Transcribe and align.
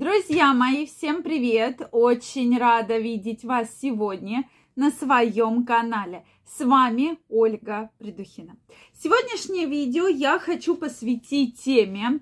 Друзья 0.00 0.54
мои, 0.54 0.86
всем 0.86 1.24
привет! 1.24 1.88
Очень 1.90 2.56
рада 2.56 2.98
видеть 2.98 3.42
вас 3.44 3.68
сегодня 3.82 4.48
на 4.76 4.92
своем 4.92 5.66
канале. 5.66 6.24
С 6.46 6.64
вами 6.64 7.18
Ольга 7.28 7.90
Придухина. 7.98 8.56
Сегодняшнее 8.94 9.66
видео 9.66 10.06
я 10.06 10.38
хочу 10.38 10.76
посвятить 10.76 11.60
теме, 11.60 12.20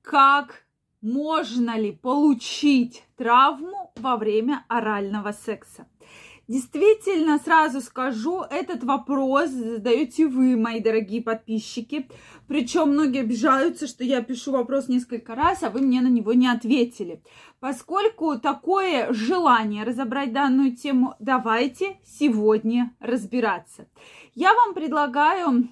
как 0.00 0.64
можно 1.02 1.78
ли 1.78 1.92
получить 1.92 3.04
травму 3.18 3.92
во 3.96 4.16
время 4.16 4.64
орального 4.68 5.32
секса. 5.32 5.86
Действительно, 6.48 7.38
сразу 7.38 7.80
скажу, 7.80 8.42
этот 8.42 8.82
вопрос 8.82 9.50
задаете 9.50 10.26
вы, 10.26 10.56
мои 10.56 10.80
дорогие 10.80 11.22
подписчики. 11.22 12.08
Причем 12.48 12.90
многие 12.90 13.20
обижаются, 13.20 13.86
что 13.86 14.02
я 14.02 14.22
пишу 14.22 14.52
вопрос 14.52 14.88
несколько 14.88 15.34
раз, 15.34 15.62
а 15.62 15.70
вы 15.70 15.80
мне 15.80 16.00
на 16.00 16.08
него 16.08 16.32
не 16.32 16.48
ответили. 16.48 17.22
Поскольку 17.60 18.38
такое 18.38 19.12
желание 19.12 19.84
разобрать 19.84 20.32
данную 20.32 20.76
тему, 20.76 21.14
давайте 21.20 21.98
сегодня 22.04 22.92
разбираться. 22.98 23.86
Я 24.34 24.52
вам 24.52 24.74
предлагаю 24.74 25.68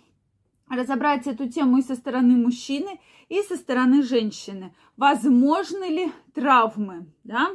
разобрать 0.69 1.27
эту 1.27 1.49
тему 1.49 1.79
и 1.79 1.83
со 1.83 1.97
стороны 1.97 2.37
мужчины, 2.37 3.01
и 3.29 3.43
со 3.43 3.57
стороны 3.57 4.03
женщины. 4.03 4.75
Возможны 4.97 5.85
ли 5.85 6.13
травмы, 6.33 7.07
да? 7.25 7.51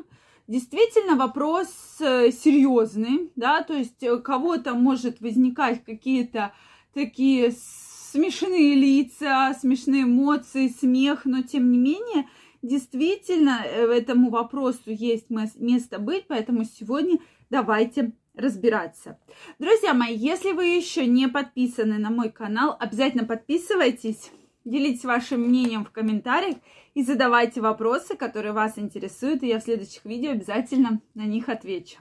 Действительно 0.47 1.15
вопрос 1.15 1.69
э, 1.99 2.31
серьезный, 2.31 3.31
да, 3.35 3.63
то 3.63 3.73
есть 3.73 4.03
у 4.03 4.21
кого-то 4.21 4.75
может 4.75 5.19
возникать 5.19 5.83
какие-то 5.83 6.53
такие 6.93 7.51
смешные 7.51 8.75
лица, 8.75 9.55
смешные 9.59 10.03
эмоции, 10.03 10.67
смех, 10.67 11.25
но 11.25 11.41
тем 11.41 11.71
не 11.71 11.79
менее, 11.79 12.29
действительно, 12.61 13.63
э, 13.65 13.87
этому 13.87 14.29
вопросу 14.29 14.91
есть 14.91 15.31
место 15.31 15.97
быть, 15.97 16.27
поэтому 16.27 16.63
сегодня 16.63 17.17
давайте 17.49 18.13
разбираться. 18.35 19.17
Друзья 19.57 19.95
мои, 19.95 20.15
если 20.15 20.51
вы 20.51 20.65
еще 20.65 21.07
не 21.07 21.27
подписаны 21.27 21.97
на 21.97 22.11
мой 22.11 22.29
канал, 22.29 22.77
обязательно 22.79 23.25
подписывайтесь, 23.25 24.29
делитесь 24.65 25.05
вашим 25.05 25.41
мнением 25.41 25.85
в 25.85 25.91
комментариях 25.91 26.57
и 26.93 27.03
задавайте 27.03 27.61
вопросы, 27.61 28.15
которые 28.15 28.51
вас 28.51 28.77
интересуют, 28.77 29.43
и 29.43 29.47
я 29.47 29.59
в 29.59 29.63
следующих 29.63 30.03
видео 30.03 30.31
обязательно 30.31 31.01
на 31.13 31.23
них 31.23 31.47
отвечу. 31.47 31.99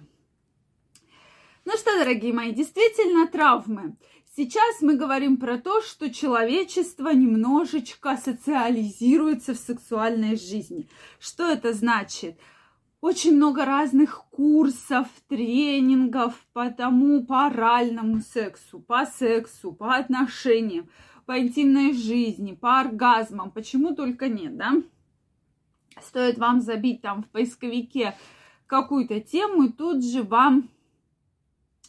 Ну 1.65 1.73
что, 1.77 1.97
дорогие 1.99 2.33
мои, 2.33 2.53
действительно 2.53 3.27
травмы. 3.27 3.97
Сейчас 4.37 4.83
мы 4.83 4.97
говорим 4.97 5.37
про 5.37 5.59
то, 5.59 5.81
что 5.81 6.13
человечество 6.13 7.11
немножечко 7.11 8.17
социализируется 8.17 9.55
в 9.55 9.59
сексуальной 9.59 10.37
жизни. 10.37 10.89
Что 11.21 11.49
это 11.49 11.73
значит? 11.73 12.39
Очень 13.01 13.37
много 13.37 13.65
разных 13.65 14.25
курсов, 14.31 15.07
тренингов 15.29 16.35
по 16.53 16.69
тому, 16.71 17.25
по 17.25 17.47
оральному 17.47 18.21
сексу, 18.21 18.81
по 18.81 19.07
сексу, 19.07 19.73
по 19.73 19.95
отношениям 19.95 20.89
по 21.27 21.39
интимной 21.39 21.93
жизни, 21.93 22.53
по 22.53 22.81
оргазмам, 22.81 23.51
почему 23.51 23.95
только 23.95 24.29
нет, 24.29 24.57
да? 24.57 24.75
Стоит 26.03 26.39
вам 26.39 26.61
забить 26.61 27.03
там 27.03 27.23
в 27.23 27.29
поисковике 27.29 28.17
какую-то 28.67 29.21
тему, 29.21 29.65
и 29.65 29.73
тут 29.73 30.05
же 30.05 30.23
вам 30.23 30.69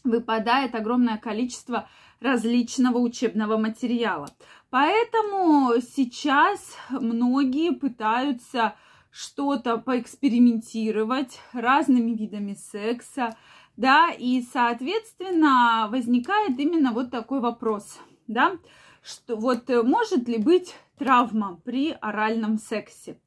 выпадает 0.03 0.75
огромное 0.75 1.17
количество 1.17 1.89
различного 2.19 2.99
учебного 2.99 3.57
материала. 3.57 4.29
Поэтому 4.69 5.73
сейчас 5.81 6.77
многие 6.89 7.71
пытаются 7.73 8.75
что-то 9.11 9.77
поэкспериментировать 9.77 11.39
разными 11.53 12.11
видами 12.11 12.53
секса, 12.53 13.35
да, 13.77 14.09
и, 14.11 14.41
соответственно, 14.41 15.87
возникает 15.89 16.59
именно 16.59 16.91
вот 16.91 17.11
такой 17.11 17.39
вопрос, 17.39 17.99
да, 18.27 18.57
что 19.05 19.35
вот 19.35 19.69
э, 19.69 19.83
может 19.83 20.27
ли 20.27 20.37
быть 20.37 20.75
травма 20.97 21.59
при 21.63 21.95
оральном 22.01 22.57
сексе. 22.57 23.19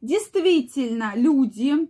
Действительно, 0.00 1.12
люди 1.16 1.88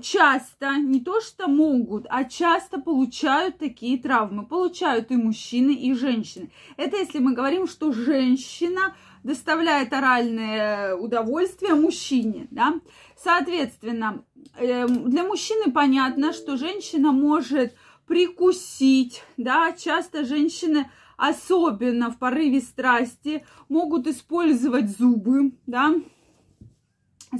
часто, 0.00 0.76
не 0.76 1.00
то 1.00 1.20
что 1.20 1.46
могут, 1.46 2.06
а 2.10 2.24
часто 2.24 2.80
получают 2.80 3.58
такие 3.58 3.96
травмы. 3.96 4.44
Получают 4.44 5.12
и 5.12 5.16
мужчины, 5.16 5.70
и 5.70 5.94
женщины. 5.94 6.50
Это 6.76 6.96
если 6.96 7.20
мы 7.20 7.32
говорим, 7.32 7.68
что 7.68 7.92
женщина 7.92 8.96
доставляет 9.22 9.92
оральное 9.92 10.96
удовольствие 10.96 11.74
мужчине, 11.74 12.48
да. 12.50 12.80
Соответственно, 13.16 14.24
эм, 14.58 15.08
для 15.08 15.22
мужчины 15.22 15.70
понятно, 15.70 16.32
что 16.32 16.56
женщина 16.56 17.12
может 17.12 17.72
прикусить, 18.08 19.22
да, 19.36 19.72
часто 19.72 20.24
женщины 20.24 20.90
особенно 21.16 22.10
в 22.10 22.18
порыве 22.18 22.60
страсти, 22.60 23.44
могут 23.68 24.06
использовать 24.06 24.90
зубы, 24.90 25.52
да, 25.66 25.94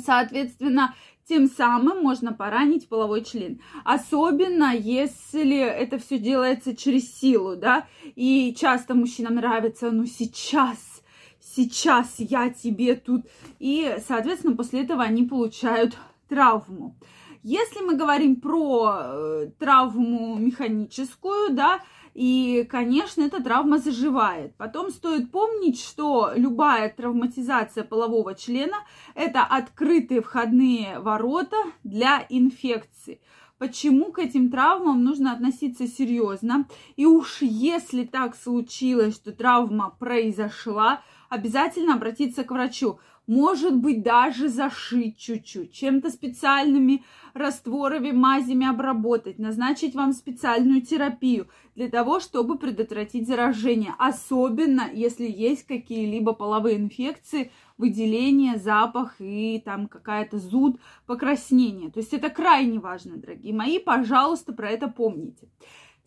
соответственно, 0.05 0.95
тем 1.29 1.49
самым 1.49 2.03
можно 2.03 2.33
поранить 2.33 2.89
половой 2.89 3.25
член. 3.25 3.61
Особенно, 3.85 4.75
если 4.75 5.57
это 5.59 5.99
все 5.99 6.19
делается 6.19 6.77
через 6.77 7.15
силу, 7.15 7.57
да, 7.57 7.87
и 8.17 8.55
часто 8.59 8.95
мужчинам 8.95 9.37
нравится, 9.37 9.91
ну 9.91 10.07
сейчас, 10.07 11.03
сейчас 11.41 12.17
я 12.19 12.51
тебе 12.51 12.97
тут, 12.97 13.27
и, 13.59 13.97
соответственно, 14.07 14.57
после 14.57 14.83
этого 14.83 15.03
они 15.03 15.25
получают 15.25 15.97
травму. 16.29 16.97
Если 17.45 17.81
мы 17.81 17.97
говорим 17.97 18.37
про 18.41 19.01
э, 19.03 19.51
травму 19.59 20.37
механическую, 20.37 21.53
да, 21.53 21.81
и, 22.15 22.67
конечно, 22.71 23.23
эта 23.23 23.43
травма 23.43 23.79
заживает. 23.79 24.55
Потом 24.57 24.91
стоит 24.91 25.31
помнить, 25.31 25.81
что 25.81 26.33
любая 26.35 26.91
травматизация 26.91 27.85
полового 27.85 28.35
члена– 28.35 28.77
это 29.15 29.43
открытые 29.45 30.21
входные 30.21 30.99
ворота 30.99 31.57
для 31.85 32.27
инфекции. 32.29 33.21
Почему 33.59 34.11
к 34.11 34.19
этим 34.19 34.51
травмам 34.51 35.05
нужно 35.05 35.33
относиться 35.33 35.87
серьезно? 35.87 36.67
И 36.97 37.07
уж 37.07 37.43
если 37.43 38.05
так 38.05 38.35
случилось, 38.35 39.15
что 39.15 39.31
травма 39.31 39.95
произошла, 39.99 41.01
обязательно 41.29 41.95
обратиться 41.95 42.45
к 42.45 42.51
врачу 42.51 42.99
может 43.27 43.77
быть, 43.77 44.03
даже 44.03 44.49
зашить 44.49 45.17
чуть-чуть, 45.17 45.73
чем-то 45.73 46.11
специальными 46.11 47.05
растворами, 47.35 48.11
мазями 48.11 48.67
обработать, 48.67 49.39
назначить 49.39 49.95
вам 49.95 50.13
специальную 50.13 50.83
терапию 50.83 51.49
для 51.75 51.89
того, 51.89 52.21
чтобы 52.21 52.59
предотвратить 52.59 53.27
заражение. 53.27 53.95
Особенно, 53.99 54.91
если 54.93 55.31
есть 55.31 55.67
какие-либо 55.67 56.33
половые 56.33 56.77
инфекции, 56.77 57.51
выделение, 57.79 58.59
запах 58.59 59.17
и 59.19 59.63
там 59.65 59.87
какая-то 59.89 60.39
зуд, 60.39 60.79
покраснение. 61.07 61.91
То 61.91 62.01
есть 62.01 62.13
это 62.13 62.29
крайне 62.29 62.79
важно, 62.79 63.17
дорогие 63.17 63.55
мои. 63.55 63.79
Пожалуйста, 63.79 64.53
про 64.53 64.71
это 64.71 64.89
помните. 64.89 65.49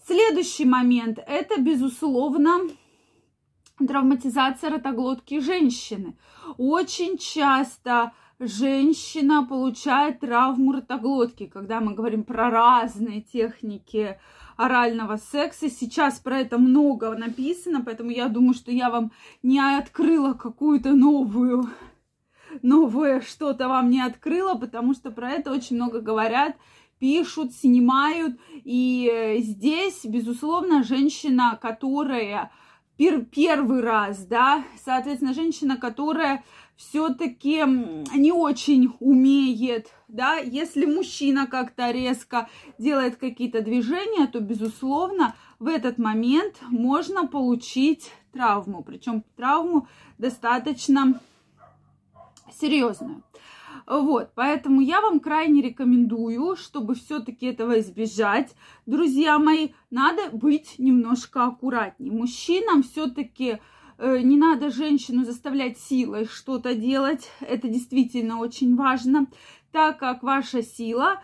Следующий 0.05 0.65
момент– 0.65 1.17
это, 1.27 1.59
безусловно, 1.59 2.59
травматизация 3.77 4.69
ротоглотки 4.69 5.39
женщины. 5.39 6.17
Очень 6.57 7.17
часто 7.17 8.13
женщина 8.39 9.45
получает 9.45 10.19
травму 10.19 10.73
ротоглотки, 10.73 11.47
когда 11.47 11.79
мы 11.79 11.93
говорим 11.93 12.23
про 12.23 12.49
разные 12.49 13.21
техники 13.21 14.19
орального 14.57 15.17
секса. 15.17 15.69
Сейчас 15.69 16.19
про 16.19 16.39
это 16.39 16.57
много 16.57 17.15
написано, 17.15 17.81
поэтому 17.83 18.11
я 18.11 18.27
думаю, 18.27 18.53
что 18.53 18.71
я 18.71 18.89
вам 18.89 19.11
не 19.43 19.59
открыла 19.59 20.33
какую-то 20.33 20.93
новую, 20.93 21.69
новое 22.61 23.21
что-то 23.21 23.67
вам 23.67 23.89
не 23.89 24.01
открыла, 24.01 24.55
потому 24.55 24.93
что 24.93 25.11
про 25.11 25.31
это 25.31 25.51
очень 25.51 25.75
много 25.75 25.99
говорят, 26.01 26.55
пишут, 26.99 27.53
снимают. 27.53 28.39
И 28.63 29.37
здесь, 29.39 30.05
безусловно, 30.05 30.83
женщина, 30.83 31.57
которая 31.61 32.51
пер 32.97 33.25
первый 33.25 33.81
раз, 33.81 34.25
да, 34.25 34.63
соответственно, 34.83 35.33
женщина, 35.33 35.77
которая 35.77 36.43
все-таки 36.75 37.63
не 38.17 38.31
очень 38.31 38.93
умеет, 38.99 39.87
да, 40.07 40.35
если 40.37 40.85
мужчина 40.85 41.47
как-то 41.47 41.91
резко 41.91 42.49
делает 42.77 43.15
какие-то 43.15 43.61
движения, 43.61 44.27
то, 44.27 44.39
безусловно, 44.39 45.35
в 45.59 45.67
этот 45.67 45.97
момент 45.97 46.55
можно 46.69 47.27
получить 47.27 48.11
травму, 48.33 48.83
причем 48.83 49.23
травму 49.37 49.87
достаточно 50.17 51.19
серьезную. 52.59 53.23
Вот, 53.87 54.31
поэтому 54.35 54.81
я 54.81 55.01
вам 55.01 55.19
крайне 55.19 55.61
рекомендую, 55.61 56.55
чтобы 56.55 56.95
все-таки 56.95 57.47
этого 57.47 57.79
избежать. 57.79 58.55
Друзья 58.85 59.37
мои, 59.39 59.69
надо 59.91 60.29
быть 60.31 60.75
немножко 60.77 61.45
аккуратнее. 61.45 62.11
Мужчинам 62.11 62.83
все-таки 62.83 63.59
э, 63.97 64.19
не 64.19 64.37
надо 64.37 64.71
женщину 64.71 65.23
заставлять 65.23 65.77
силой 65.77 66.25
что-то 66.25 66.75
делать. 66.75 67.29
Это 67.41 67.67
действительно 67.67 68.39
очень 68.39 68.75
важно, 68.75 69.27
так 69.71 69.99
как 69.99 70.23
ваша 70.23 70.63
сила 70.63 71.21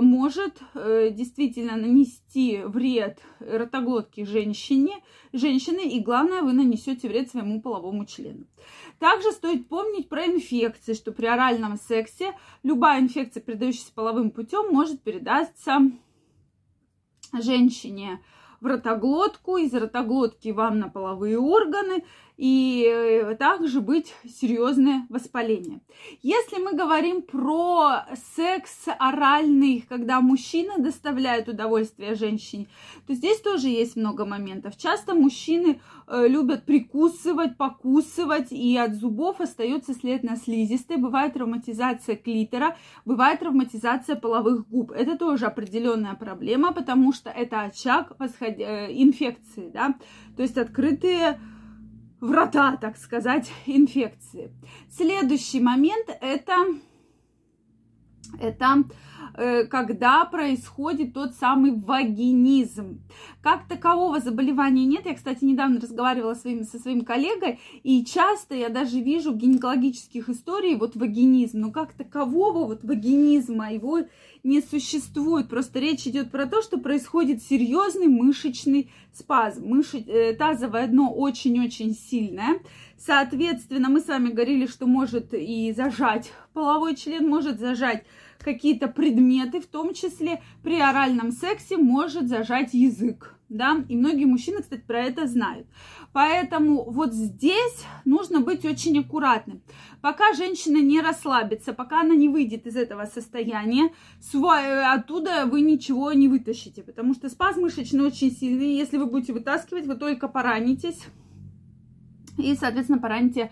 может 0.00 0.58
э, 0.74 1.10
действительно 1.10 1.76
нанести 1.76 2.62
вред 2.64 3.18
ротоглотке 3.40 4.24
женщине, 4.24 5.02
женщины, 5.32 5.86
и 5.86 6.00
главное, 6.00 6.42
вы 6.42 6.54
нанесете 6.54 7.08
вред 7.08 7.30
своему 7.30 7.60
половому 7.60 8.06
члену. 8.06 8.46
Также 8.98 9.32
стоит 9.32 9.68
помнить 9.68 10.08
про 10.08 10.26
инфекции, 10.26 10.94
что 10.94 11.12
при 11.12 11.26
оральном 11.26 11.76
сексе 11.76 12.32
любая 12.62 13.00
инфекция, 13.00 13.42
передающаяся 13.42 13.92
половым 13.92 14.30
путем, 14.30 14.72
может 14.72 15.02
передаться 15.02 15.80
женщине 17.34 18.22
в 18.60 18.66
ротоглотку, 18.66 19.58
из 19.58 19.74
ротоглотки 19.74 20.48
вам 20.48 20.78
на 20.78 20.88
половые 20.88 21.38
органы, 21.38 22.04
и 22.36 22.86
э, 22.86 23.34
также 23.36 23.80
быть 23.80 24.14
серьезное 24.28 25.06
воспаление. 25.08 25.80
Если 26.22 26.58
мы 26.58 26.74
говорим 26.74 27.22
про 27.22 28.04
секс 28.36 28.84
оральный, 28.98 29.84
когда 29.88 30.20
мужчина 30.20 30.74
доставляет 30.78 31.48
удовольствие 31.48 32.14
женщине, 32.14 32.66
то 33.06 33.14
здесь 33.14 33.40
тоже 33.40 33.68
есть 33.68 33.96
много 33.96 34.26
моментов. 34.26 34.76
Часто 34.76 35.14
мужчины 35.14 35.80
э, 36.06 36.28
любят 36.28 36.66
прикусывать, 36.66 37.56
покусывать, 37.56 38.52
и 38.52 38.76
от 38.76 38.94
зубов 38.94 39.40
остается 39.40 39.94
след 39.94 40.22
на 40.22 40.36
слизистой. 40.36 40.98
Бывает 40.98 41.32
травматизация 41.34 42.16
клитора, 42.16 42.76
бывает 43.06 43.40
травматизация 43.40 44.16
половых 44.16 44.68
губ. 44.68 44.92
Это 44.92 45.16
тоже 45.16 45.46
определенная 45.46 46.14
проблема, 46.14 46.72
потому 46.72 47.12
что 47.12 47.30
это 47.30 47.62
очаг 47.62 48.12
восход... 48.18 48.56
Э, 48.58 48.86
инфекции, 48.90 49.70
да, 49.72 49.94
то 50.36 50.42
есть 50.42 50.56
открытые 50.56 51.38
врата, 52.20 52.76
так 52.76 52.96
сказать, 52.96 53.50
инфекции. 53.66 54.52
Следующий 54.90 55.60
момент 55.60 56.08
это, 56.20 56.54
это 58.40 58.84
э, 59.34 59.64
когда 59.64 60.24
происходит 60.24 61.14
тот 61.14 61.34
самый 61.34 61.72
вагинизм. 61.72 63.02
Как 63.42 63.68
такового 63.68 64.20
заболевания 64.20 64.86
нет. 64.86 65.06
Я, 65.06 65.14
кстати, 65.14 65.44
недавно 65.44 65.80
разговаривала 65.80 66.34
своим, 66.34 66.64
со 66.64 66.78
своим 66.78 67.04
коллегой, 67.04 67.60
и 67.82 68.04
часто 68.04 68.54
я 68.54 68.68
даже 68.68 69.00
вижу 69.00 69.32
в 69.32 69.36
гинекологических 69.36 70.28
историях 70.28 70.80
вот 70.80 70.96
вагинизм. 70.96 71.60
Но 71.60 71.70
как 71.70 71.92
такового 71.92 72.66
вот 72.66 72.82
вагинизма, 72.82 73.72
его 73.72 74.00
не 74.46 74.62
существует. 74.62 75.48
Просто 75.48 75.80
речь 75.80 76.06
идет 76.06 76.30
про 76.30 76.46
то, 76.46 76.62
что 76.62 76.78
происходит 76.78 77.42
серьезный 77.42 78.06
мышечный 78.06 78.90
спазм. 79.12 79.66
Мыши, 79.66 79.98
э, 79.98 80.34
тазовое 80.34 80.86
дно 80.86 81.12
очень-очень 81.12 81.94
сильное. 81.94 82.60
Соответственно, 82.96 83.88
мы 83.88 84.00
с 84.00 84.06
вами 84.06 84.30
говорили, 84.30 84.66
что 84.66 84.86
может 84.86 85.34
и 85.34 85.72
зажать 85.76 86.32
половой 86.54 86.94
член, 86.94 87.28
может 87.28 87.58
зажать 87.58 88.04
какие-то 88.42 88.88
предметы, 88.88 89.60
в 89.60 89.66
том 89.66 89.94
числе 89.94 90.42
при 90.62 90.80
оральном 90.80 91.32
сексе 91.32 91.76
может 91.76 92.28
зажать 92.28 92.74
язык 92.74 93.36
да, 93.48 93.84
и 93.88 93.96
многие 93.96 94.24
мужчины, 94.24 94.60
кстати, 94.60 94.82
про 94.86 95.02
это 95.02 95.26
знают. 95.26 95.66
Поэтому 96.12 96.90
вот 96.90 97.12
здесь 97.12 97.84
нужно 98.04 98.40
быть 98.40 98.64
очень 98.64 98.98
аккуратным. 98.98 99.62
Пока 100.00 100.32
женщина 100.34 100.78
не 100.78 101.00
расслабится, 101.00 101.72
пока 101.72 102.00
она 102.00 102.14
не 102.14 102.28
выйдет 102.28 102.66
из 102.66 102.76
этого 102.76 103.04
состояния, 103.04 103.92
свой, 104.20 104.84
оттуда 104.92 105.46
вы 105.46 105.60
ничего 105.60 106.12
не 106.12 106.28
вытащите, 106.28 106.82
потому 106.82 107.14
что 107.14 107.28
спазм 107.28 107.62
мышечный 107.62 108.04
очень 108.04 108.32
сильный, 108.32 108.76
если 108.76 108.96
вы 108.96 109.06
будете 109.06 109.32
вытаскивать, 109.32 109.86
вы 109.86 109.94
только 109.94 110.28
поранитесь, 110.28 111.00
и, 112.38 112.54
соответственно, 112.54 112.98
пораните 112.98 113.50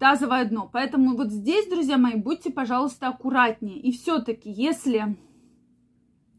тазовое 0.00 0.46
дно. 0.46 0.68
Поэтому 0.72 1.14
вот 1.16 1.30
здесь, 1.30 1.68
друзья 1.68 1.98
мои, 1.98 2.16
будьте, 2.16 2.50
пожалуйста, 2.50 3.08
аккуратнее. 3.08 3.78
И 3.78 3.92
все-таки, 3.92 4.50
если 4.50 5.16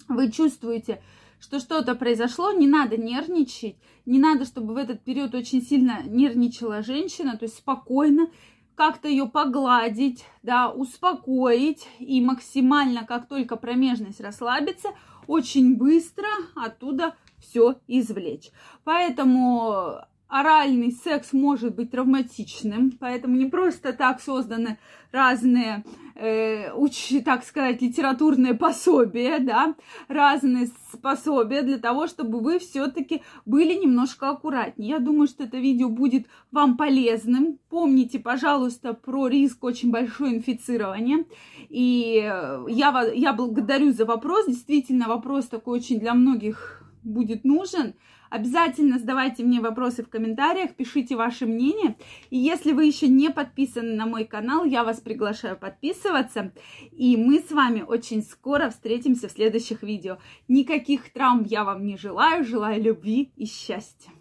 вы 0.09 0.31
чувствуете, 0.31 1.01
что 1.39 1.59
что-то 1.59 1.95
произошло, 1.95 2.51
не 2.51 2.67
надо 2.67 2.97
нервничать, 2.97 3.77
не 4.05 4.19
надо, 4.19 4.45
чтобы 4.45 4.73
в 4.73 4.77
этот 4.77 5.03
период 5.03 5.35
очень 5.35 5.61
сильно 5.61 6.01
нервничала 6.03 6.81
женщина, 6.81 7.37
то 7.37 7.45
есть 7.45 7.57
спокойно 7.57 8.29
как-то 8.75 9.07
ее 9.07 9.27
погладить, 9.27 10.25
да, 10.41 10.71
успокоить 10.71 11.87
и 11.99 12.19
максимально, 12.19 13.05
как 13.05 13.27
только 13.27 13.57
промежность 13.57 14.21
расслабится, 14.21 14.89
очень 15.27 15.77
быстро 15.77 16.27
оттуда 16.55 17.15
все 17.37 17.75
извлечь. 17.87 18.49
Поэтому 18.83 20.01
оральный 20.31 20.91
секс 20.93 21.33
может 21.33 21.75
быть 21.75 21.91
травматичным, 21.91 22.91
поэтому 22.97 23.35
не 23.35 23.47
просто 23.47 23.91
так 23.91 24.21
созданы 24.21 24.79
разные, 25.11 25.83
э, 26.15 26.71
уч, 26.71 27.11
так 27.25 27.43
сказать, 27.43 27.81
литературные 27.81 28.53
пособия, 28.53 29.39
да, 29.39 29.75
разные 30.07 30.69
пособия 31.01 31.63
для 31.63 31.77
того, 31.77 32.07
чтобы 32.07 32.39
вы 32.39 32.59
все-таки 32.59 33.23
были 33.45 33.73
немножко 33.73 34.29
аккуратнее. 34.29 34.91
Я 34.91 34.99
думаю, 34.99 35.27
что 35.27 35.43
это 35.43 35.57
видео 35.57 35.89
будет 35.89 36.27
вам 36.49 36.77
полезным. 36.77 37.59
Помните, 37.69 38.17
пожалуйста, 38.17 38.93
про 38.93 39.27
риск 39.27 39.61
очень 39.65 39.91
большое 39.91 40.37
инфицирования. 40.37 41.25
И 41.67 42.21
я, 42.69 43.11
я 43.13 43.33
благодарю 43.33 43.91
за 43.91 44.05
вопрос. 44.05 44.47
Действительно, 44.47 45.09
вопрос 45.09 45.47
такой 45.47 45.79
очень 45.79 45.99
для 45.99 46.13
многих 46.13 46.83
будет 47.03 47.43
нужен. 47.43 47.95
Обязательно 48.31 48.97
задавайте 48.97 49.43
мне 49.43 49.59
вопросы 49.59 50.03
в 50.03 50.09
комментариях, 50.09 50.73
пишите 50.73 51.17
ваше 51.17 51.45
мнение. 51.45 51.97
И 52.29 52.37
если 52.37 52.71
вы 52.71 52.85
еще 52.85 53.09
не 53.09 53.29
подписаны 53.29 53.93
на 53.93 54.05
мой 54.05 54.23
канал, 54.23 54.63
я 54.63 54.85
вас 54.85 55.01
приглашаю 55.01 55.57
подписываться. 55.57 56.53
И 56.93 57.17
мы 57.17 57.39
с 57.39 57.51
вами 57.51 57.81
очень 57.85 58.23
скоро 58.23 58.69
встретимся 58.69 59.27
в 59.27 59.33
следующих 59.33 59.83
видео. 59.83 60.17
Никаких 60.47 61.11
травм 61.11 61.43
я 61.43 61.65
вам 61.65 61.85
не 61.85 61.97
желаю, 61.97 62.45
желаю 62.45 62.81
любви 62.81 63.33
и 63.35 63.45
счастья. 63.45 64.11